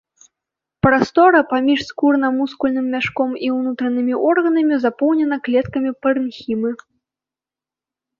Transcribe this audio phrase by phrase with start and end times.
[0.83, 6.69] Прастора паміж скурна-мускульным мяшком і ўнутранымі органамі запоўнена клеткамі парэнхімы.